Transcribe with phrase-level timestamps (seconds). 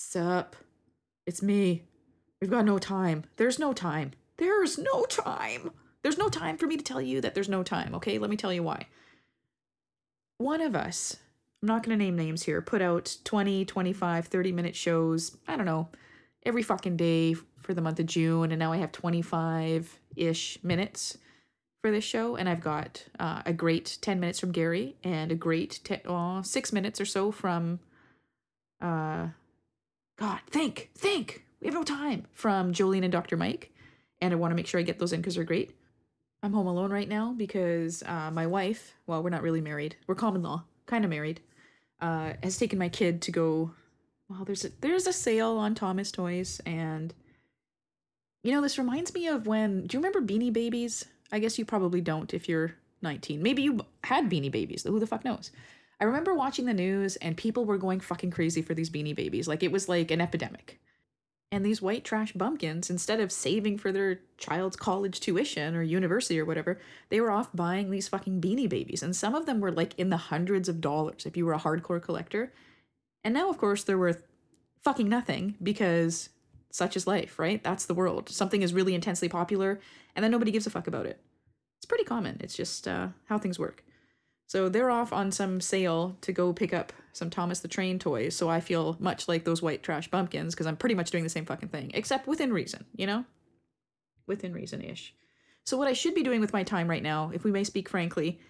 [0.00, 0.54] Sup?
[1.26, 1.82] It's me.
[2.40, 3.24] We've got no time.
[3.36, 4.12] There's no time.
[4.36, 5.72] There's no time.
[6.02, 8.16] There's no time for me to tell you that there's no time, okay?
[8.16, 8.86] Let me tell you why.
[10.38, 11.16] One of us,
[11.60, 15.56] I'm not going to name names here, put out 20, 25, 30 minute shows, I
[15.56, 15.88] don't know,
[16.46, 18.52] every fucking day for the month of June.
[18.52, 21.18] And now I have 25 ish minutes
[21.82, 22.36] for this show.
[22.36, 25.80] And I've got uh, a great 10 minutes from Gary and a great
[26.44, 27.80] six minutes or so from,
[28.80, 29.28] uh,
[30.18, 31.44] God, think, think.
[31.60, 33.36] We have no time from Jolene and Dr.
[33.36, 33.72] Mike.
[34.20, 35.76] And I want to make sure I get those in because they're great.
[36.42, 39.96] I'm home alone right now because uh, my wife, well, we're not really married.
[40.06, 41.40] We're common law, kind of married,
[42.00, 43.72] uh, has taken my kid to go.
[44.28, 47.14] Well, there's a, there's a sale on Thomas Toys, and
[48.42, 49.86] you know this reminds me of when.
[49.86, 51.06] Do you remember Beanie Babies?
[51.32, 53.42] I guess you probably don't if you're 19.
[53.42, 54.84] Maybe you had Beanie Babies.
[54.84, 55.50] Who the fuck knows?
[56.00, 59.48] I remember watching the news and people were going fucking crazy for these Beanie Babies.
[59.48, 60.80] Like it was like an epidemic.
[61.50, 66.38] And these white trash bumpkins, instead of saving for their child's college tuition or university
[66.38, 66.78] or whatever,
[67.08, 69.02] they were off buying these fucking beanie babies.
[69.02, 71.58] And some of them were like in the hundreds of dollars if you were a
[71.58, 72.52] hardcore collector.
[73.24, 74.22] And now, of course, they're worth
[74.82, 76.28] fucking nothing because
[76.70, 77.64] such is life, right?
[77.64, 78.28] That's the world.
[78.28, 79.80] Something is really intensely popular
[80.14, 81.18] and then nobody gives a fuck about it.
[81.78, 82.36] It's pretty common.
[82.40, 83.84] It's just uh, how things work.
[84.48, 88.34] So they're off on some sale to go pick up some Thomas the Train toys.
[88.34, 91.30] So I feel much like those white trash bumpkins because I'm pretty much doing the
[91.30, 93.26] same fucking thing, except within reason, you know?
[94.26, 95.14] Within reason ish.
[95.66, 97.90] So what I should be doing with my time right now, if we may speak
[97.90, 98.40] frankly,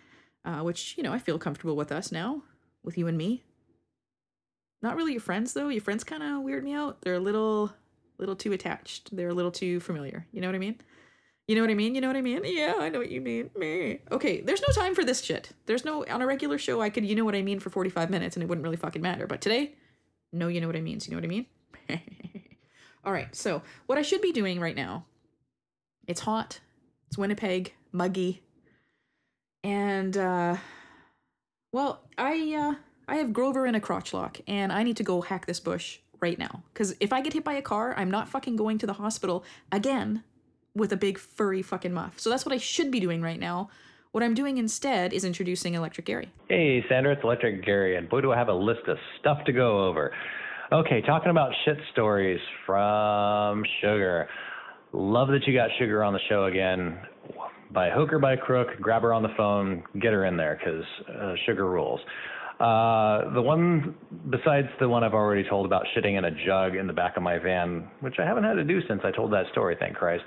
[0.44, 2.44] uh, which, you know, I feel comfortable with us now,
[2.84, 3.42] with you and me.
[4.80, 5.68] Not really your friends though.
[5.68, 7.02] Your friends kind of weird me out.
[7.02, 7.72] They're a little,
[8.18, 9.14] little too attached.
[9.16, 10.28] They're a little too familiar.
[10.30, 10.80] You know what I mean?
[11.48, 11.94] You know what I mean?
[11.94, 12.42] You know what I mean?
[12.44, 13.48] Yeah, I know what you mean.
[13.56, 14.00] Me.
[14.12, 15.52] Okay, there's no time for this shit.
[15.64, 18.10] There's no on a regular show I could you know what I mean for 45
[18.10, 19.26] minutes and it wouldn't really fucking matter.
[19.26, 19.74] But today,
[20.30, 21.00] no, you know what I mean.
[21.00, 21.46] So you know what I mean?
[23.04, 23.34] All right.
[23.34, 25.06] So, what I should be doing right now.
[26.06, 26.60] It's hot.
[27.06, 28.42] It's Winnipeg, muggy.
[29.64, 30.56] And uh
[31.72, 32.74] well, I uh
[33.10, 36.00] I have Grover in a crotch lock and I need to go hack this bush
[36.20, 38.86] right now cuz if I get hit by a car, I'm not fucking going to
[38.86, 40.24] the hospital again
[40.74, 42.18] with a big furry fucking muff.
[42.18, 43.70] So that's what I should be doing right now.
[44.12, 46.32] What I'm doing instead is introducing Electric Gary.
[46.48, 49.52] Hey, Sandra, it's Electric Gary, and boy, do I have a list of stuff to
[49.52, 50.12] go over.
[50.72, 54.28] Okay, talking about shit stories from Sugar.
[54.92, 56.98] Love that you got Sugar on the show again.
[57.70, 60.84] By hook or by crook, grab her on the phone, get her in there, because
[61.14, 62.00] uh, Sugar rules.
[62.60, 63.94] Uh, the one
[64.30, 67.22] besides the one I've already told about shitting in a jug in the back of
[67.22, 70.24] my van, which I haven't had to do since I told that story, thank Christ.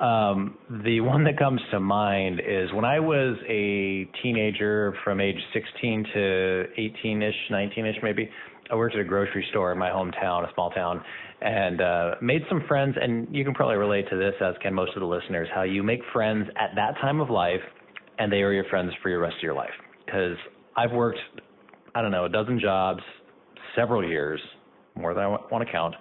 [0.00, 5.36] Um, the one that comes to mind is when I was a teenager from age
[5.54, 8.28] 16 to 18 ish, 19 ish maybe.
[8.70, 11.02] I worked at a grocery store in my hometown, a small town,
[11.40, 12.96] and uh, made some friends.
[13.00, 15.82] And you can probably relate to this, as can most of the listeners, how you
[15.82, 17.60] make friends at that time of life,
[18.18, 19.74] and they are your friends for your rest of your life.
[20.04, 20.36] Because
[20.76, 21.18] I've worked,
[21.94, 23.02] I don't know, a dozen jobs,
[23.76, 24.40] several years,
[24.94, 25.94] more than I want to count,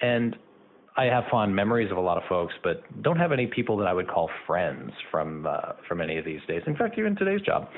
[0.00, 0.36] and
[0.96, 3.86] I have fond memories of a lot of folks, but don't have any people that
[3.86, 6.62] I would call friends from uh, from any of these days.
[6.66, 7.68] In fact, even today's job,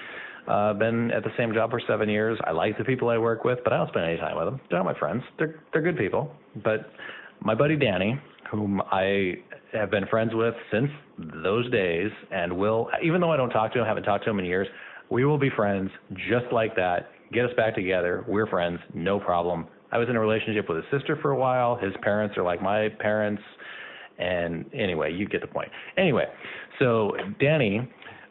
[0.48, 2.38] uh, been at the same job for seven years.
[2.44, 4.60] I like the people I work with, but I don't spend any time with them.
[4.68, 5.22] They're not my friends.
[5.38, 6.32] They're they're good people,
[6.64, 6.90] but
[7.40, 8.18] my buddy Danny,
[8.50, 9.34] whom I
[9.72, 10.90] have been friends with since
[11.42, 14.40] those days, and will even though I don't talk to him, haven't talked to him
[14.40, 14.66] in years,
[15.10, 15.90] we will be friends
[16.28, 17.10] just like that.
[17.34, 18.24] Get us back together.
[18.28, 19.66] We're friends, no problem.
[19.90, 21.76] I was in a relationship with his sister for a while.
[21.76, 23.42] His parents are like my parents.
[24.18, 25.68] And anyway, you get the point.
[25.98, 26.26] Anyway,
[26.78, 27.90] so Danny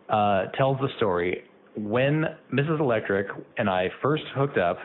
[0.10, 1.44] uh, tells the story
[1.76, 2.80] when Mrs.
[2.80, 3.28] Electric
[3.58, 4.78] and I first hooked up,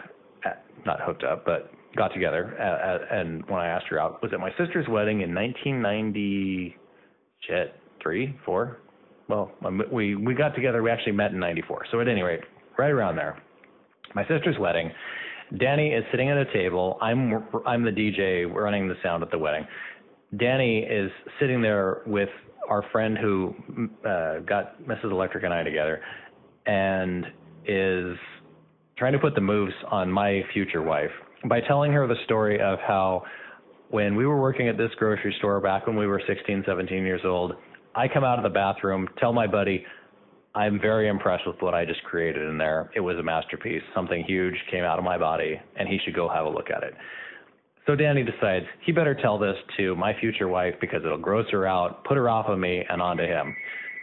[0.45, 2.56] at, not hooked up, but got together.
[2.59, 6.77] At, at, and when I asked her out, was at my sister's wedding in 1990,
[7.47, 8.79] shit, three, four.
[9.29, 10.83] Well, um, we we got together.
[10.83, 11.87] We actually met in '94.
[11.91, 12.41] So at any rate,
[12.79, 13.43] right around there,
[14.14, 14.91] my sister's wedding
[15.56, 16.98] Danny is sitting at a table.
[17.00, 19.66] I'm I'm the DJ running the sound at the wedding.
[20.37, 21.10] Danny is
[21.40, 22.28] sitting there with
[22.69, 23.55] our friend who
[24.06, 25.10] uh, got Mrs.
[25.10, 26.02] Electric and I together,
[26.66, 27.25] and
[27.66, 28.16] is
[28.99, 31.11] trying to put the moves on my future wife
[31.49, 33.22] by telling her the story of how
[33.90, 37.22] when we were working at this grocery store back when we were 16, 17 years
[37.25, 37.52] old,
[37.94, 39.87] I come out of the bathroom, tell my buddy,
[40.55, 42.91] I'm very impressed with what I just created in there.
[42.97, 43.83] It was a masterpiece.
[43.95, 46.83] Something huge came out of my body, and he should go have a look at
[46.83, 46.95] it.
[47.87, 51.67] So Danny decides he better tell this to my future wife because it'll gross her
[51.67, 53.55] out, put her off of me, and onto him.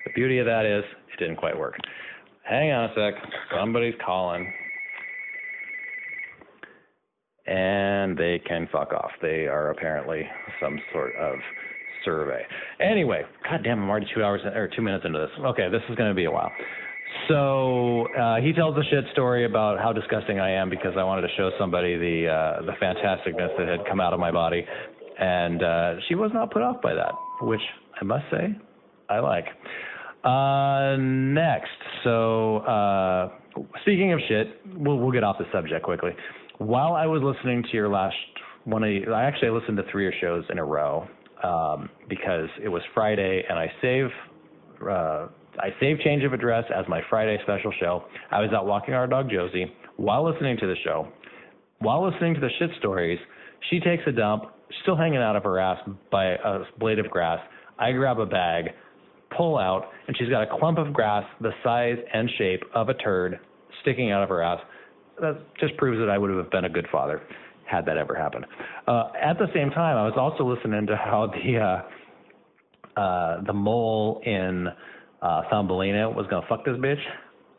[0.05, 0.83] The beauty of that is
[1.13, 1.75] it didn't quite work.
[2.43, 3.13] Hang on a sec.
[3.51, 4.51] Somebody's calling.
[7.47, 9.11] and they can fuck off.
[9.21, 10.27] They are apparently
[10.61, 11.35] some sort of
[12.05, 12.43] survey.
[12.79, 15.29] Anyway, god damn, I'm already two hours or two minutes into this.
[15.45, 16.51] Okay, this is going to be a while.
[17.27, 21.21] So uh, he tells a shit story about how disgusting I am because I wanted
[21.21, 24.65] to show somebody the uh, the fantasticness that had come out of my body,
[25.19, 27.61] and uh, she was not put off by that, which
[27.99, 28.55] I must say
[29.09, 29.45] I like.
[30.23, 31.69] Uh, next,
[32.03, 33.29] so uh,
[33.81, 34.47] speaking of shit,
[34.77, 36.11] we'll we'll get off the subject quickly.
[36.57, 38.15] While I was listening to your last
[38.65, 41.07] one of I actually listened to three shows in a row
[41.45, 44.07] um, because it was Friday and I save
[44.81, 45.27] uh,
[45.57, 48.03] I save Change of Address as my Friday special show.
[48.29, 51.07] I was out walking our dog Josie while listening to the show.
[51.79, 53.19] While listening to the shit stories,
[53.69, 54.45] she takes a dump,
[54.81, 55.77] still hanging out of her ass
[56.11, 57.39] by a blade of grass.
[57.79, 58.65] I grab a bag,
[59.37, 62.93] pull out, and she's got a clump of grass the size and shape of a
[62.95, 63.39] turd
[63.81, 64.59] sticking out of her ass.
[65.21, 67.21] That just proves that I would have been a good father
[67.65, 68.45] had that ever happened.
[68.87, 73.53] Uh, at the same time, I was also listening to how the uh, uh, the
[73.53, 74.67] mole in
[75.21, 77.01] uh, Thumbelina was gonna fuck this bitch.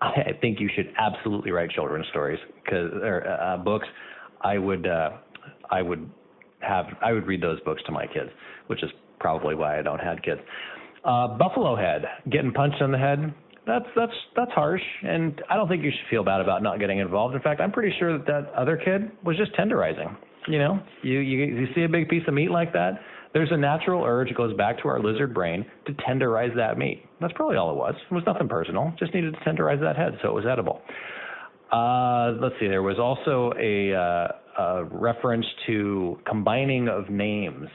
[0.01, 3.87] I think you should absolutely write children's stories because or uh, books.
[4.43, 5.11] I would uh,
[5.71, 6.09] I would
[6.61, 8.31] have I would read those books to my kids,
[8.67, 10.41] which is probably why I don't have kids.
[11.05, 13.33] Uh, Buffalo Head getting punched in the head.
[13.67, 17.01] That's that's that's harsh, and I don't think you should feel bad about not getting
[17.01, 17.35] involved.
[17.35, 20.17] In fact, I'm pretty sure that that other kid was just tenderizing.
[20.47, 23.01] You know, you you you see a big piece of meat like that,
[23.37, 27.05] there's a natural urge that goes back to our lizard brain to tenderize that meat.
[27.21, 27.95] That's probably all it was.
[28.11, 28.95] It was nothing personal.
[28.99, 30.81] Just needed to tenderize that head so it was edible.
[31.71, 32.67] Uh, let's see.
[32.67, 37.69] There was also a, uh, a reference to combining of names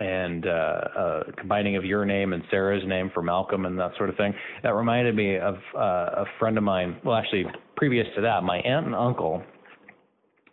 [0.00, 4.08] and uh, uh, combining of your name and Sarah's name for Malcolm and that sort
[4.08, 4.34] of thing.
[4.62, 6.96] That reminded me of uh, a friend of mine.
[7.04, 7.44] Well, actually,
[7.76, 9.42] previous to that, my aunt and uncle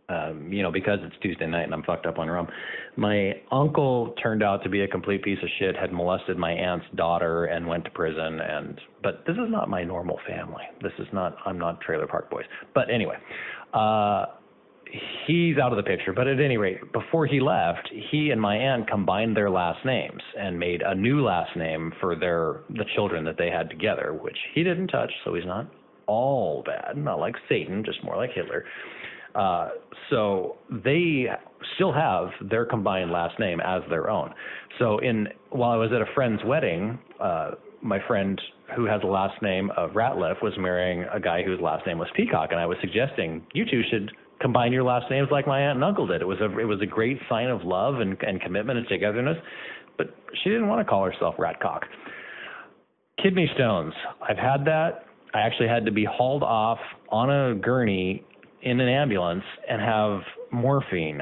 [0.09, 2.47] um, you know, because it's Tuesday night and I'm fucked up on rum.
[2.95, 6.85] My uncle turned out to be a complete piece of shit, had molested my aunt's
[6.95, 10.63] daughter and went to prison and but this is not my normal family.
[10.81, 12.45] This is not I'm not Trailer Park Boys.
[12.73, 13.15] But anyway,
[13.73, 14.27] uh
[15.25, 16.13] he's out of the picture.
[16.13, 20.21] But at any rate, before he left, he and my aunt combined their last names
[20.39, 24.37] and made a new last name for their the children that they had together, which
[24.53, 25.69] he didn't touch, so he's not
[26.07, 28.65] all bad, not like Satan, just more like Hitler.
[29.35, 29.69] Uh,
[30.09, 31.27] so they
[31.75, 34.33] still have their combined last name as their own.
[34.79, 37.51] So in while I was at a friend's wedding, uh,
[37.81, 38.39] my friend
[38.75, 42.07] who has the last name of Ratliff was marrying a guy whose last name was
[42.15, 45.77] Peacock, and I was suggesting you two should combine your last names like my aunt
[45.77, 46.21] and uncle did.
[46.21, 49.38] It was a it was a great sign of love and, and commitment and togetherness.
[49.97, 51.81] But she didn't want to call herself Ratcock.
[53.21, 53.94] Kidney stones.
[54.21, 55.06] I've had that.
[55.33, 56.77] I actually had to be hauled off
[57.09, 58.23] on a gurney
[58.62, 60.21] in an ambulance and have
[60.51, 61.21] morphine.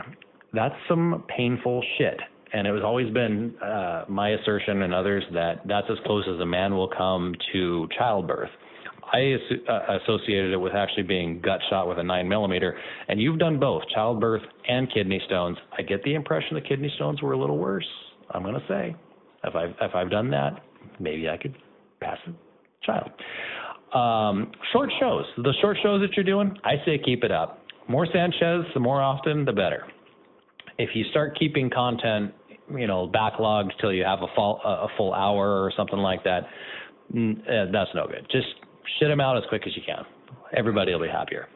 [0.53, 2.19] That's some painful shit.
[2.55, 6.39] And it was always been uh, my assertion and others that that's as close as
[6.39, 8.49] a man will come to childbirth.
[9.11, 9.35] I
[9.69, 12.77] uh, associated it with actually being gut shot with a nine millimeter,
[13.09, 15.57] and you've done both childbirth and kidney stones.
[15.77, 17.87] I get the impression the kidney stones were a little worse.
[18.31, 18.95] I'm to say,
[19.43, 20.63] if I've if I've done that,
[20.97, 21.57] maybe I could
[21.99, 23.11] pass a child.
[23.93, 25.25] Um, short shows.
[25.37, 27.65] The short shows that you're doing, I say keep it up.
[27.89, 29.85] More Sanchez, the more often, the better.
[30.77, 32.33] If you start keeping content,
[32.73, 36.43] you know, backlogged till you have a full, a full hour or something like that,
[37.15, 38.25] eh, that's no good.
[38.31, 38.47] Just
[38.99, 40.03] shit them out as quick as you can.
[40.55, 41.47] Everybody will be happier.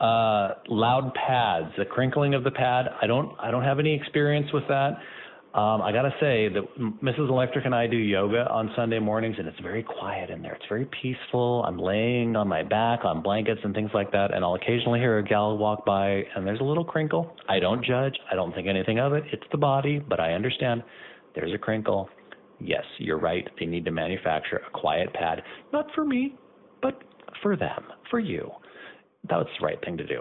[0.00, 2.86] Uh, loud pads, the crinkling of the pad.
[3.00, 4.98] I don't, I don't have any experience with that.
[5.54, 6.62] Um, I gotta say that
[7.00, 7.28] Mrs.
[7.28, 10.54] Electric and I do yoga on Sunday mornings, and it's very quiet in there.
[10.54, 11.64] It's very peaceful.
[11.64, 15.18] I'm laying on my back on blankets and things like that, and I'll occasionally hear
[15.18, 17.36] a gal walk by, and there's a little crinkle.
[17.48, 18.18] I don't judge.
[18.32, 19.22] I don't think anything of it.
[19.32, 20.82] It's the body, but I understand.
[21.36, 22.08] There's a crinkle.
[22.58, 23.48] Yes, you're right.
[23.60, 25.40] They need to manufacture a quiet pad,
[25.72, 26.34] not for me,
[26.82, 27.00] but
[27.42, 28.50] for them, for you.
[29.28, 30.20] That's the right thing to do.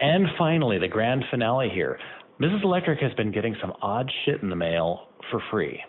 [0.00, 1.98] And finally, the grand finale here.
[2.42, 2.64] Mrs.
[2.64, 5.80] Electric has been getting some odd shit in the mail for free.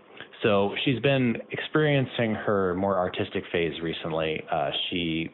[0.43, 4.39] So she's been experiencing her more artistic phase recently.
[4.51, 5.31] Uh, she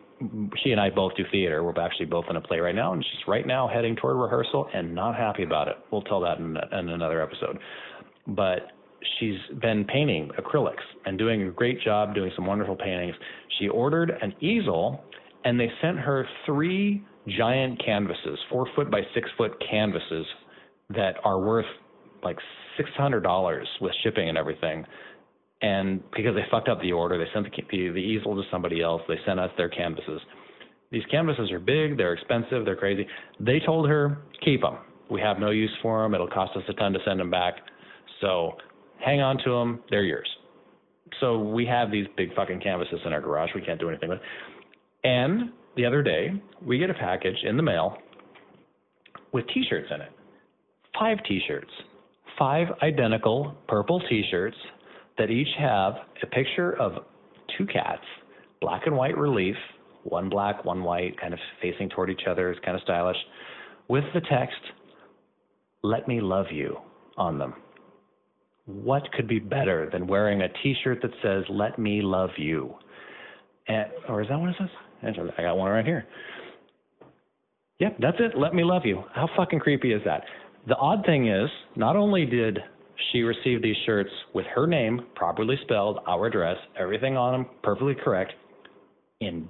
[0.63, 1.61] she and I both do theater.
[1.63, 4.67] We're actually both in a play right now, and she's right now heading toward rehearsal
[4.73, 5.75] and not happy about it.
[5.91, 7.57] We'll tell that in, in another episode.
[8.27, 8.71] But
[9.19, 13.15] she's been painting acrylics and doing a great job, doing some wonderful paintings.
[13.59, 15.03] She ordered an easel,
[15.43, 20.25] and they sent her three giant canvases, four foot by six foot canvases
[20.91, 21.65] that are worth
[22.23, 22.37] like
[22.77, 24.85] six hundred dollars with shipping and everything.
[25.61, 28.81] And because they fucked up the order, they sent the, the, the easel to somebody
[28.81, 29.01] else.
[29.07, 30.21] They sent us their canvases.
[30.91, 33.05] These canvases are big, they're expensive, they're crazy.
[33.39, 34.77] They told her keep them.
[35.11, 36.13] We have no use for them.
[36.13, 37.55] It'll cost us a ton to send them back.
[38.21, 38.53] So
[39.03, 39.83] hang on to them.
[39.89, 40.29] They're yours.
[41.19, 43.49] So we have these big fucking canvases in our garage.
[43.53, 44.19] We can't do anything with.
[45.03, 46.29] And the other day,
[46.61, 47.97] we get a package in the mail
[49.31, 50.11] with T-shirts in it.
[50.97, 51.71] Five T-shirts,
[52.37, 54.57] five identical purple T-shirts
[55.17, 55.93] that each have
[56.23, 57.03] a picture of
[57.57, 58.03] two cats,
[58.61, 59.55] black and white relief,
[60.03, 62.49] one black, one white, kind of facing toward each other.
[62.51, 63.17] It's kind of stylish,
[63.87, 64.59] with the text
[65.83, 66.77] "Let me love you"
[67.17, 67.53] on them.
[68.65, 72.75] What could be better than wearing a T-shirt that says "Let me love you"?
[73.67, 74.69] And, or is that what it says?
[75.37, 76.05] I got one right here.
[77.79, 78.37] Yep, that's it.
[78.37, 79.03] Let me love you.
[79.13, 80.23] How fucking creepy is that?
[80.69, 82.59] The odd thing is, not only did
[83.11, 87.95] she receive these shirts with her name properly spelled, our address, everything on them perfectly
[87.95, 88.33] correct,
[89.19, 89.49] in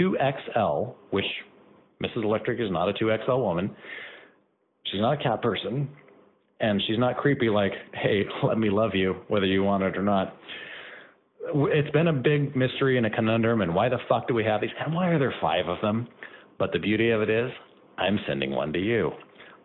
[0.00, 1.26] 2XL, which
[2.02, 2.24] Mrs.
[2.24, 3.76] Electric is not a 2XL woman.
[4.90, 5.86] She's not a cat person,
[6.60, 10.02] and she's not creepy like, hey, let me love you, whether you want it or
[10.02, 10.34] not.
[11.54, 14.62] It's been a big mystery and a conundrum, and why the fuck do we have
[14.62, 14.70] these?
[14.82, 16.08] And why are there five of them?
[16.58, 17.50] But the beauty of it is,
[17.98, 19.12] I'm sending one to you.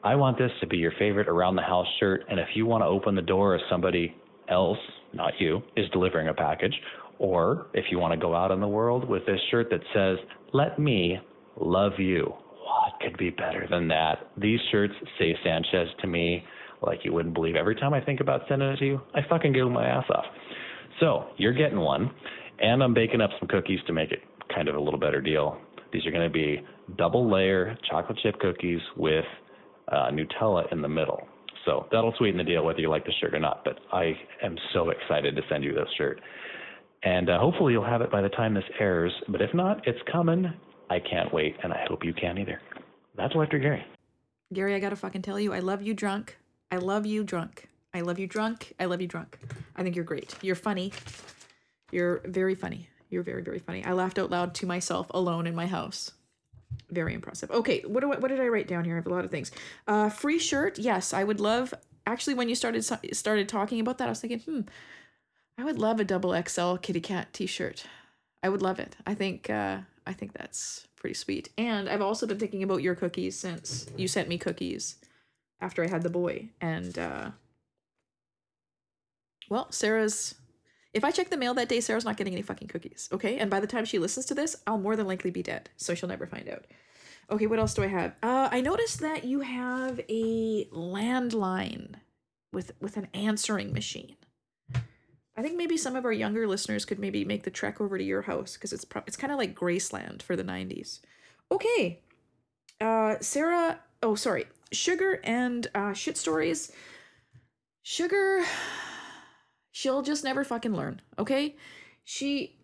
[0.03, 2.83] I want this to be your favorite around the house shirt, and if you want
[2.83, 4.15] to open the door as somebody
[4.47, 4.77] else,
[5.13, 6.73] not you, is delivering a package,
[7.17, 10.17] or if you want to go out in the world with this shirt that says,
[10.53, 11.19] Let me
[11.59, 14.29] love you, what could be better than that?
[14.37, 16.45] These shirts say Sanchez to me
[16.81, 17.55] like you wouldn't believe.
[17.57, 20.25] Every time I think about sending it to you, I fucking giggle my ass off.
[21.01, 22.09] So you're getting one,
[22.59, 24.19] and I'm baking up some cookies to make it
[24.55, 25.59] kind of a little better deal.
[25.91, 26.61] These are going to be
[26.97, 29.25] double layer chocolate chip cookies with
[29.91, 31.27] uh, Nutella in the middle.
[31.65, 33.63] So that'll sweeten the deal whether you like the shirt or not.
[33.63, 36.21] But I am so excited to send you this shirt.
[37.03, 39.13] And uh, hopefully you'll have it by the time this airs.
[39.29, 40.45] But if not, it's coming.
[40.89, 42.59] I can't wait, and I hope you can either.
[43.15, 43.85] That's Electric Gary.
[44.53, 46.37] Gary, I gotta fucking tell you, I love you drunk.
[46.71, 47.67] I love you drunk.
[47.93, 48.73] I love you drunk.
[48.79, 49.37] I love you drunk.
[49.75, 50.35] I think you're great.
[50.41, 50.91] You're funny.
[51.91, 52.89] You're very funny.
[53.09, 53.83] You're very, very funny.
[53.83, 56.11] I laughed out loud to myself alone in my house.
[56.91, 57.51] Very impressive.
[57.51, 58.95] Okay, what do I, what did I write down here?
[58.95, 59.51] I have a lot of things.
[59.87, 60.79] Uh, free shirt.
[60.79, 61.73] Yes, I would love.
[62.07, 64.61] Actually, when you started started talking about that, I was thinking, hmm,
[65.57, 67.85] I would love a double XL kitty cat T-shirt.
[68.41, 68.95] I would love it.
[69.05, 71.49] I think uh, I think that's pretty sweet.
[71.57, 74.95] And I've also been thinking about your cookies since you sent me cookies
[75.61, 76.49] after I had the boy.
[76.61, 77.31] And uh,
[79.49, 80.35] well, Sarah's
[80.93, 83.37] if I check the mail that day, Sarah's not getting any fucking cookies, okay?
[83.37, 85.93] And by the time she listens to this, I'll more than likely be dead, so
[85.93, 86.65] she'll never find out.
[87.31, 88.15] Okay, what else do I have?
[88.23, 91.95] Uh, I noticed that you have a landline
[92.51, 94.15] with with an answering machine.
[95.37, 98.03] I think maybe some of our younger listeners could maybe make the trek over to
[98.03, 101.01] your house because it's pro- it's kind of like Graceland for the '90s.
[101.51, 102.01] Okay,
[102.81, 103.79] uh, Sarah.
[104.01, 106.71] Oh, sorry, Sugar and uh, shit stories.
[107.83, 108.43] Sugar
[109.71, 111.55] She'll just never fucking learn, okay?
[112.03, 112.55] She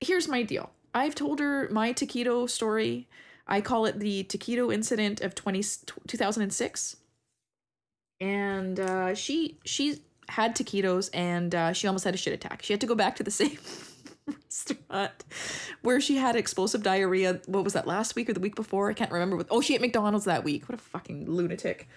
[0.00, 0.70] here's my deal.
[0.94, 3.08] I've told her my taquito story.
[3.46, 5.62] I call it the taquito incident of 20,
[6.06, 6.96] 2006.
[8.20, 12.62] And uh, she she had taquitos and uh, she almost had a shit attack.
[12.62, 13.58] She had to go back to the same
[14.26, 15.24] restaurant
[15.82, 17.40] where she had explosive diarrhea.
[17.46, 18.88] What was that last week or the week before?
[18.88, 19.44] I can't remember.
[19.50, 20.68] Oh, she ate McDonald's that week.
[20.68, 21.88] What a fucking lunatic.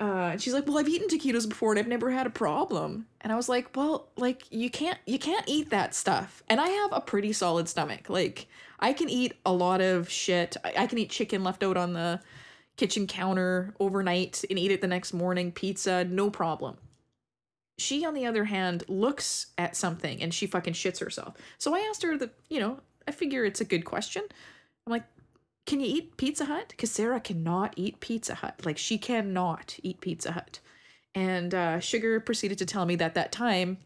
[0.00, 3.06] Uh, and she's like, "Well, I've eaten taquitos before and I've never had a problem."
[3.20, 6.68] And I was like, "Well, like you can't you can't eat that stuff." And I
[6.68, 8.08] have a pretty solid stomach.
[8.08, 8.46] Like
[8.78, 10.56] I can eat a lot of shit.
[10.64, 12.20] I, I can eat chicken left out on the
[12.76, 15.52] kitchen counter overnight and eat it the next morning.
[15.52, 16.76] Pizza, no problem.
[17.76, 21.34] She, on the other hand, looks at something and she fucking shits herself.
[21.58, 24.22] So I asked her the, you know, I figure it's a good question.
[24.86, 25.04] I'm like,
[25.68, 26.68] can you eat Pizza Hut?
[26.70, 28.62] Because Sarah cannot eat Pizza Hut.
[28.64, 30.60] Like she cannot eat Pizza Hut.
[31.14, 33.76] And uh, Sugar proceeded to tell me that that time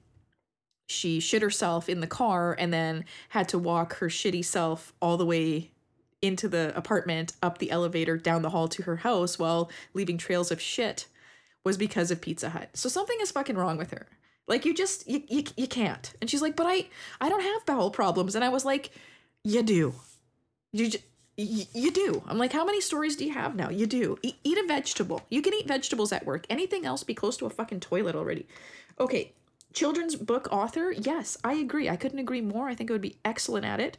[0.87, 5.17] she shit herself in the car and then had to walk her shitty self all
[5.17, 5.73] the way
[6.21, 10.53] into the apartment, up the elevator, down the hall to her house while leaving trails
[10.53, 11.09] of shit
[11.65, 12.71] was because of Pizza Hut.
[12.75, 14.07] So something is fucking wrong with her.
[14.47, 16.12] Like you just you, you, you can't.
[16.21, 16.87] And she's like, "But I
[17.21, 18.91] I don't have bowel problems." And I was like,
[19.43, 19.95] "You do."
[20.73, 21.05] You just
[21.37, 22.23] You do.
[22.27, 23.71] I'm like, how many stories do you have now?
[23.71, 24.19] You do.
[24.23, 25.23] E- eat a vegetable.
[25.31, 26.45] You can eat vegetables at work.
[26.51, 28.47] Anything else, be close to a fucking toilet already.
[29.01, 29.33] Okay,
[29.73, 30.93] children's book author.
[30.93, 31.89] Yes, I agree.
[31.89, 32.69] I couldn't agree more.
[32.69, 33.97] I think it would be excellent at it.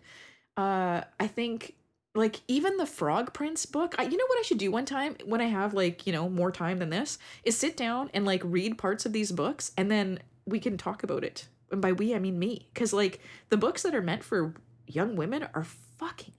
[0.55, 1.73] Uh, I think
[2.15, 3.95] like even the Frog Prince book.
[3.97, 6.29] I, you know what I should do one time when I have like you know
[6.29, 9.89] more time than this is sit down and like read parts of these books and
[9.89, 11.47] then we can talk about it.
[11.71, 14.53] And by we I mean me, because like the books that are meant for
[14.85, 15.63] young women are
[15.97, 16.35] fucking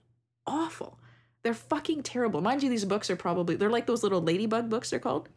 [0.47, 0.99] awful.
[1.43, 2.41] They're fucking terrible.
[2.41, 5.29] Mind you, these books are probably they're like those little ladybug books they're called.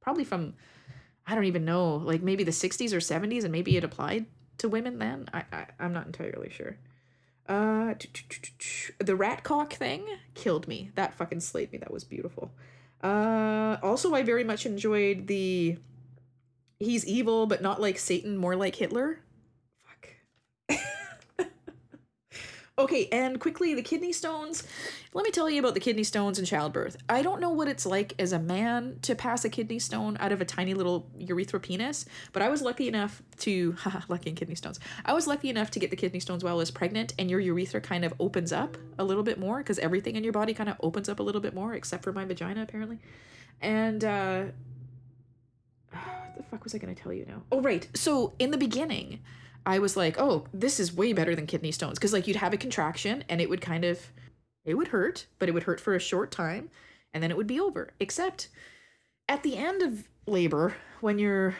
[0.00, 0.54] Probably from
[1.26, 4.26] I don't even know, like maybe the 60s or 70s, and maybe it applied
[4.58, 5.28] to women then.
[5.32, 6.76] I, I I'm not entirely sure.
[7.48, 7.94] Uh,
[8.98, 10.90] the rat cock thing killed me.
[10.94, 11.78] That fucking slayed me.
[11.78, 12.52] That was beautiful.
[13.02, 15.76] Uh, also, I very much enjoyed the
[16.78, 19.20] he's evil, but not like Satan, more like Hitler.
[19.84, 20.76] Fuck.
[22.78, 24.64] Okay, and quickly, the kidney stones.
[25.14, 26.96] Let me tell you about the kidney stones and childbirth.
[27.08, 30.32] I don't know what it's like as a man to pass a kidney stone out
[30.32, 33.76] of a tiny little urethra penis, but I was lucky enough to,
[34.08, 34.80] lucky in kidney stones.
[35.04, 37.40] I was lucky enough to get the kidney stones while I was pregnant, and your
[37.40, 40.68] urethra kind of opens up a little bit more because everything in your body kind
[40.68, 42.98] of opens up a little bit more, except for my vagina, apparently.
[43.60, 44.44] And, uh,
[45.90, 47.42] what the fuck was I going to tell you now?
[47.52, 47.86] Oh, right.
[47.94, 49.20] So in the beginning,
[49.64, 51.98] I was like, oh, this is way better than kidney stones.
[51.98, 54.00] Because, like, you'd have a contraction and it would kind of,
[54.64, 56.70] it would hurt, but it would hurt for a short time
[57.14, 57.92] and then it would be over.
[58.00, 58.48] Except
[59.28, 61.56] at the end of labor, when you're,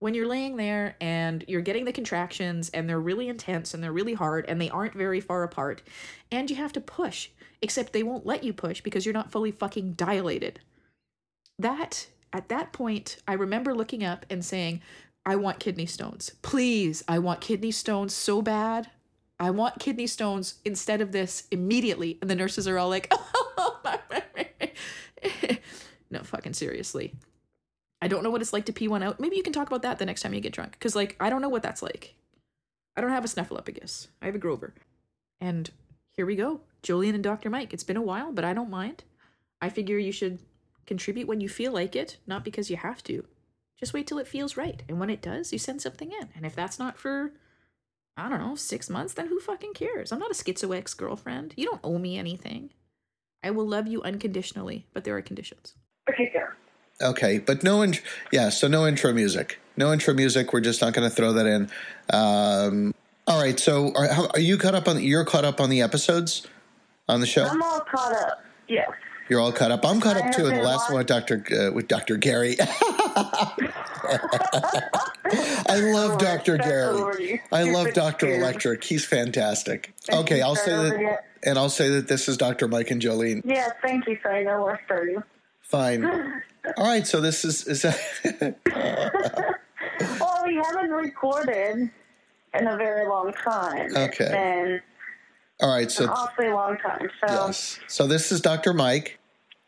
[0.00, 3.92] when you're laying there and you're getting the contractions and they're really intense and they're
[3.92, 5.82] really hard and they aren't very far apart
[6.30, 7.30] and you have to push,
[7.62, 10.60] except they won't let you push because you're not fully fucking dilated.
[11.58, 14.82] That at that point, I remember looking up and saying,
[15.28, 16.32] I want kidney stones.
[16.40, 18.88] Please, I want kidney stones so bad.
[19.38, 22.16] I want kidney stones instead of this immediately.
[22.22, 23.12] And the nurses are all like,
[26.10, 27.12] no, fucking seriously.
[28.00, 29.20] I don't know what it's like to pee one out.
[29.20, 30.72] Maybe you can talk about that the next time you get drunk.
[30.72, 32.14] Because, like, I don't know what that's like.
[32.96, 34.06] I don't have a snuffleupagus.
[34.22, 34.72] I have a Grover.
[35.42, 35.70] And
[36.10, 36.62] here we go.
[36.82, 37.50] Jolene and Dr.
[37.50, 37.74] Mike.
[37.74, 39.04] It's been a while, but I don't mind.
[39.60, 40.38] I figure you should
[40.88, 43.22] Contribute when you feel like it, not because you have to.
[43.78, 44.82] Just wait till it feels right.
[44.88, 46.28] And when it does, you send something in.
[46.34, 47.32] And if that's not for,
[48.16, 50.10] I don't know, six months, then who fucking cares?
[50.10, 51.54] I'm not a schizo ex girlfriend.
[51.56, 52.70] You don't owe me anything.
[53.42, 55.74] I will love you unconditionally, but there are conditions.
[56.10, 56.54] Okay, sir.
[57.00, 57.94] Okay, but no, in-
[58.32, 59.60] yeah, so no intro music.
[59.76, 60.52] No intro music.
[60.52, 61.70] We're just not going to throw that in.
[62.12, 62.94] Um,
[63.28, 65.00] all right, so are, how, are you caught up on?
[65.00, 66.46] You're caught up on the episodes
[67.08, 67.44] on the show.
[67.44, 68.42] I'm all caught up.
[68.66, 68.88] Yes.
[69.28, 69.84] You're all caught up.
[69.84, 70.46] I'm caught up too.
[70.46, 72.56] In the last one with Doctor uh, with Doctor Gary.
[75.68, 77.40] I love Doctor Gary.
[77.52, 78.84] I love Doctor Electric.
[78.84, 79.94] He's fantastic.
[80.10, 83.42] Okay, I'll say that, and I'll say that this is Doctor Mike and Jolene.
[83.44, 84.42] Yes, thank you, sir.
[84.44, 85.22] No more you.
[85.62, 86.04] Fine.
[86.76, 87.84] All right, so this is is.
[90.20, 91.90] well, we haven't recorded
[92.54, 93.94] in a very long time.
[93.96, 94.26] Okay.
[94.26, 94.82] And
[95.60, 97.08] all right, so an awfully long time.
[97.20, 98.72] So yes, so this is Dr.
[98.72, 99.17] Mike.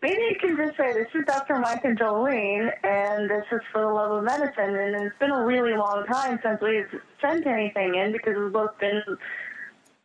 [0.03, 1.59] Maybe you can just say this is Dr.
[1.59, 4.75] Mike and Jolene, and this is for the love of medicine.
[4.75, 8.79] And it's been a really long time since we've sent anything in because we've both
[8.79, 9.03] been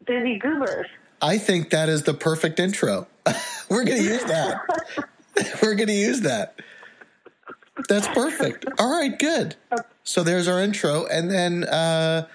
[0.05, 0.87] busy goobers.
[1.21, 3.07] I think that is the perfect intro.
[3.69, 4.61] We're going to use that.
[5.61, 6.59] We're going to use that.
[7.87, 8.65] That's perfect.
[8.77, 9.55] All right, good.
[10.03, 12.27] So there's our intro, and then uh,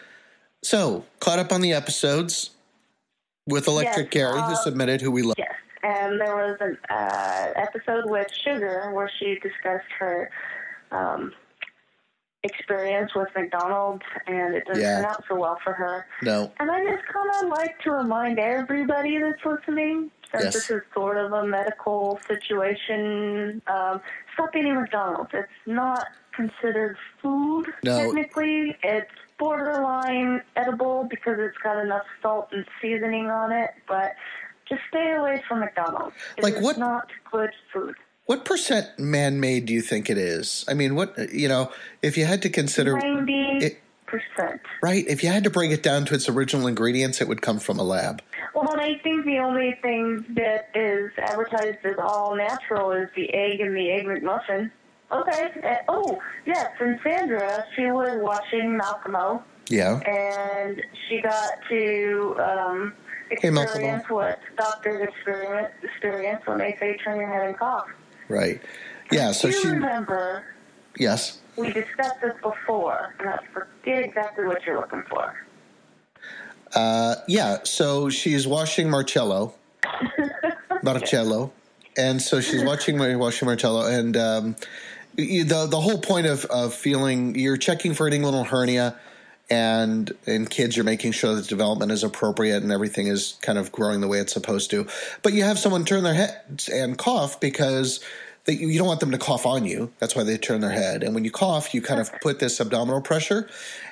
[0.62, 2.51] so caught up on the episodes
[3.46, 5.37] with Electric yes, Gary, uh, who submitted, who we love.
[5.38, 10.30] Yes, and there was an uh, episode with Sugar where she discussed her
[10.90, 11.32] um,
[12.42, 14.96] experience with McDonald's, and it didn't yeah.
[14.96, 16.06] turn out so well for her.
[16.22, 16.52] No.
[16.58, 20.54] And I just kind of like to remind everybody that's listening, since yes.
[20.54, 24.00] this is sort of a medical situation, um,
[24.34, 25.30] stop eating McDonald's.
[25.34, 27.98] It's not considered food no.
[27.98, 28.76] technically.
[28.82, 34.12] It's borderline edible because it's got enough salt and seasoning on it, but
[34.70, 36.16] just stay away from McDonald's.
[36.40, 36.78] Like what?
[36.78, 37.96] Not good food.
[38.26, 40.64] What percent man-made do you think it is?
[40.68, 45.04] I mean, what you know, if you had to consider ninety percent, right?
[45.06, 47.78] If you had to break it down to its original ingredients, it would come from
[47.78, 48.22] a lab.
[48.54, 53.33] Well, and I think the only thing that is advertised as all natural is the
[53.35, 54.70] egg and the egg McMuffin.
[55.12, 55.50] Okay.
[55.64, 56.68] Uh, oh, yes.
[56.80, 59.40] And Sandra, she was watching Malcolm.
[59.68, 60.00] Yeah.
[60.00, 62.92] And she got to um,
[63.30, 67.88] experience hey, what doctors experience, experience when they say turn your head and cough.
[68.28, 68.60] Right.
[69.10, 69.32] Yeah.
[69.32, 69.68] So she.
[69.68, 70.44] remember?
[70.98, 71.38] Yes.
[71.56, 75.34] We discussed this before, and I forget exactly what you're looking for.
[76.74, 77.58] Uh, yeah.
[77.64, 79.54] So she's washing Marcello.
[80.82, 81.52] Marcello.
[81.96, 84.56] And so she's watching washing Marcello, and um,
[85.16, 88.96] the the whole point of, of feeling you're checking for an inguinal hernia
[89.50, 93.72] and in kids you're making sure that development is appropriate and everything is kind of
[93.72, 94.86] growing the way it's supposed to
[95.22, 98.00] but you have someone turn their heads and cough because
[98.44, 99.92] they, you don't want them to cough on you.
[99.98, 101.02] That's why they turn their head.
[101.02, 103.48] And when you cough, you kind of put this abdominal pressure.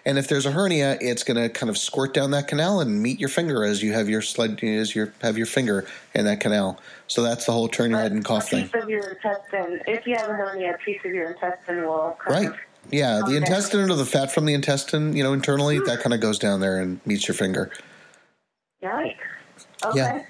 [0.07, 3.03] And if there's a hernia, it's going to kind of squirt down that canal and
[3.03, 6.41] meet your finger as you have your sled, as you have your finger in that
[6.41, 6.81] canal.
[7.09, 8.69] So that's the whole turn your head and cough a thing.
[8.69, 9.83] piece of your intestine.
[9.87, 12.49] If you have a hernia, a piece of your intestine will Right.
[12.49, 12.57] of
[12.91, 16.21] Yeah, the intestine or the fat from the intestine, you know, internally, that kind of
[16.21, 17.71] goes down there and meets your finger.
[18.83, 19.17] Yikes.
[19.85, 19.97] Okay.
[19.97, 20.25] Yeah.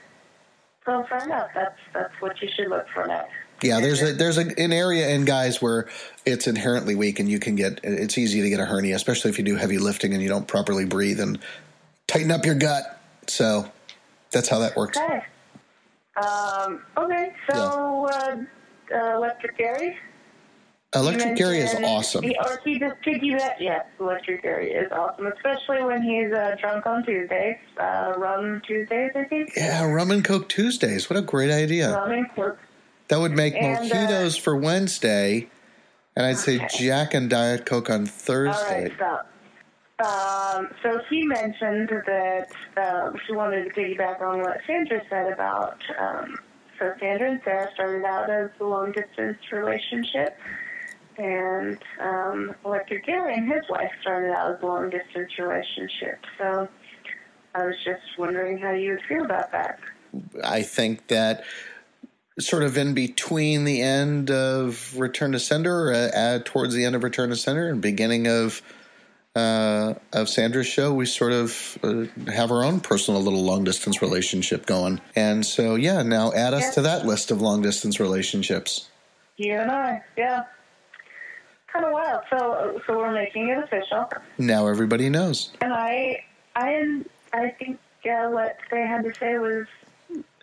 [0.84, 1.50] So fair enough.
[1.54, 3.30] That's that's what you should look for next.
[3.62, 5.88] Yeah, there's a there's a, an area in guys where
[6.24, 9.38] it's inherently weak, and you can get it's easy to get a hernia, especially if
[9.38, 11.38] you do heavy lifting and you don't properly breathe and
[12.06, 13.00] tighten up your gut.
[13.26, 13.70] So
[14.30, 14.96] that's how that works.
[14.96, 15.24] Okay.
[16.16, 17.32] Um, okay.
[17.50, 18.36] So uh,
[18.94, 19.98] uh, Electric Gary.
[20.94, 22.22] Electric Gary is awesome.
[22.24, 23.56] He, or he just piggyback.
[23.60, 27.56] Yes, Electric Gary is awesome, especially when he's uh, drunk on Tuesdays.
[27.78, 29.50] Uh, rum Tuesdays, I think.
[29.54, 31.10] Yeah, rum and coke Tuesdays.
[31.10, 31.94] What a great idea.
[31.94, 32.58] Rum and Coke.
[33.08, 35.48] That would make And, uh, mojitos for Wednesday,
[36.16, 36.68] and I'd say Okay.
[36.78, 38.84] Jack and Diet Coke on Thursday.
[38.84, 39.26] right, stop.
[40.00, 42.48] Um, so he mentioned that
[42.78, 45.82] uh, she wanted to piggyback on what Sandra said about.
[45.98, 46.34] Um,
[46.78, 50.38] so Sandra and Sarah started out as a long distance relationship,
[51.18, 56.24] and um, Electric Gary and his wife started out as a long distance relationship.
[56.38, 56.68] So
[57.54, 59.78] I was just wondering how you would feel about that.
[60.44, 61.44] I think that
[62.38, 66.94] sort of in between the end of Return to Sender, uh, uh, towards the end
[66.94, 68.62] of Return to Sender, and beginning of
[69.36, 74.02] uh, of Sandra's show, we sort of uh, have our own personal little long distance
[74.02, 75.00] relationship going.
[75.14, 76.70] And so, yeah, now add us Yeah.
[76.72, 78.88] to that list of long distance relationships.
[79.36, 80.44] You and I, yeah.
[81.72, 82.22] Kind of wild.
[82.30, 84.08] So, so we're making it official.
[84.38, 85.50] Now everybody knows.
[85.60, 86.24] And I,
[86.56, 87.02] I,
[87.32, 89.66] I think uh, what they had to say was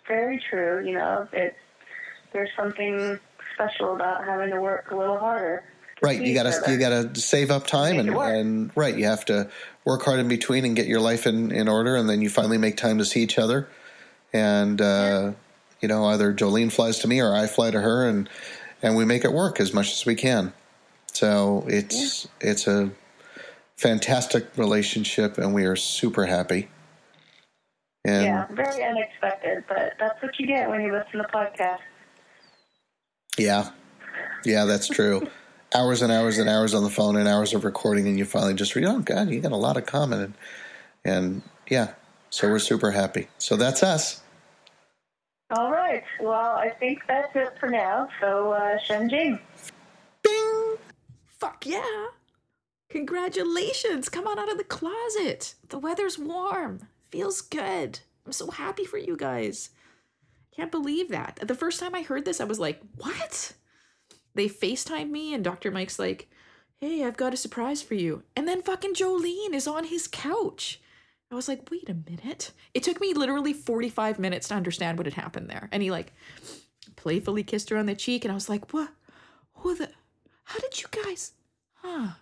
[0.06, 0.86] very true.
[0.86, 1.56] You know, it
[2.32, 3.18] there's something
[3.54, 5.64] special about having to work a little harder.
[6.02, 9.50] Right, you gotta you gotta save up time and, and right, you have to
[9.86, 12.58] work hard in between and get your life in, in order, and then you finally
[12.58, 13.66] make time to see each other.
[14.30, 15.32] And uh,
[15.80, 18.28] you know, either Jolene flies to me or I fly to her, and
[18.82, 20.52] and we make it work as much as we can.
[21.16, 22.90] So it's it's a
[23.78, 26.68] fantastic relationship, and we are super happy.
[28.04, 31.78] And yeah, very unexpected, but that's what you get when you listen to podcasts.
[33.38, 33.70] Yeah.
[34.44, 35.26] Yeah, that's true.
[35.74, 38.52] hours and hours and hours on the phone and hours of recording, and you finally
[38.52, 40.22] just read, oh, God, you got a lot of comment.
[40.22, 40.34] And,
[41.14, 41.94] and yeah,
[42.28, 43.28] so we're super happy.
[43.38, 44.20] So that's us.
[45.50, 46.04] All right.
[46.20, 48.08] Well, I think that's it for now.
[48.20, 49.40] So, uh, Shenjing.
[51.38, 52.06] Fuck yeah.
[52.88, 54.08] Congratulations.
[54.08, 55.54] Come on out of the closet.
[55.68, 56.88] The weather's warm.
[57.10, 58.00] Feels good.
[58.24, 59.70] I'm so happy for you guys.
[60.54, 61.38] Can't believe that.
[61.42, 63.52] The first time I heard this, I was like, what?
[64.34, 65.70] They FaceTime me, and Dr.
[65.70, 66.28] Mike's like,
[66.78, 68.22] hey, I've got a surprise for you.
[68.34, 70.80] And then fucking Jolene is on his couch.
[71.30, 72.52] I was like, wait a minute.
[72.72, 75.68] It took me literally 45 minutes to understand what had happened there.
[75.72, 76.12] And he like
[76.94, 78.90] playfully kissed her on the cheek, and I was like, what?
[79.56, 79.90] Who the?
[80.56, 81.32] How did you guys?
[81.74, 82.12] Huh.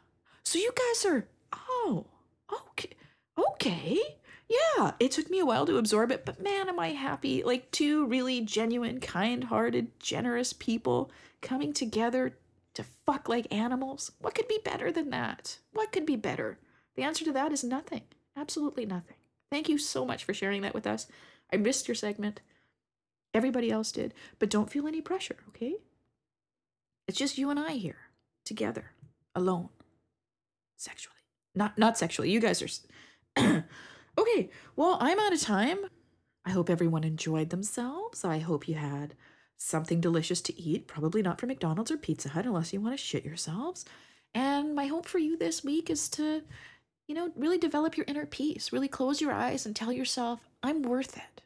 [0.43, 1.29] So you guys are.
[1.53, 2.07] Oh.
[2.53, 2.91] Okay.
[3.39, 4.01] Okay.
[4.49, 4.95] Yeah.
[4.99, 7.45] It took me a while to absorb it, but man, am I happy.
[7.45, 12.37] Like two really genuine, kind hearted, generous people coming together
[12.75, 14.11] to fuck like animals.
[14.19, 15.59] What could be better than that?
[15.73, 16.59] What could be better?
[16.97, 18.03] The answer to that is nothing.
[18.37, 19.17] Absolutely nothing.
[19.49, 21.07] Thank you so much for sharing that with us.
[21.53, 22.41] I missed your segment.
[23.33, 24.13] Everybody else did.
[24.41, 25.77] But don't feel any pressure, okay?
[27.07, 28.04] It's just you and I here,
[28.45, 28.93] together,
[29.35, 29.69] alone,
[30.77, 31.15] sexually.
[31.55, 32.31] Not not sexually.
[32.31, 33.65] You guys are.
[34.19, 34.51] okay.
[34.77, 35.79] Well, I'm out of time.
[36.45, 38.25] I hope everyone enjoyed themselves.
[38.25, 39.15] I hope you had
[39.57, 40.87] something delicious to eat.
[40.87, 43.85] Probably not from McDonald's or Pizza Hut, unless you want to shit yourselves.
[44.35, 46.43] And my hope for you this week is to,
[47.07, 48.73] you know, really develop your inner peace.
[48.73, 51.43] Really close your eyes and tell yourself, I'm worth it.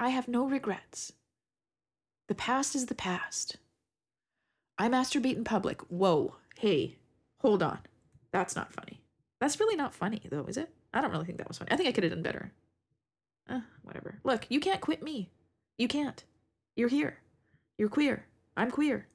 [0.00, 1.12] I have no regrets.
[2.28, 3.56] The past is the past.
[4.78, 5.80] I masturbate in public.
[5.82, 6.36] Whoa.
[6.56, 6.96] Hey,
[7.38, 7.78] hold on.
[8.32, 9.00] That's not funny.
[9.40, 10.70] That's really not funny, though, is it?
[10.92, 11.72] I don't really think that was funny.
[11.72, 12.52] I think I could have done better.
[13.48, 14.20] Eh, whatever.
[14.24, 15.30] Look, you can't quit me.
[15.78, 16.22] You can't.
[16.76, 17.18] You're here.
[17.78, 18.26] You're queer.
[18.56, 19.06] I'm queer.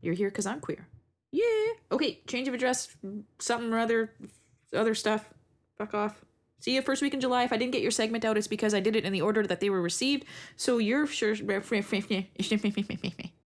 [0.00, 0.86] You're here because I'm queer.
[1.32, 1.72] Yeah.
[1.92, 2.96] Okay, change of address,
[3.38, 4.12] something or other,
[4.74, 5.28] other stuff.
[5.76, 6.24] Fuck off.
[6.60, 7.44] See you first week in July.
[7.44, 9.46] If I didn't get your segment out, it's because I did it in the order
[9.46, 10.24] that they were received.
[10.56, 11.34] So you're sure.